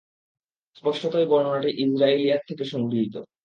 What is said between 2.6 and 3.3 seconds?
সংগৃহীত।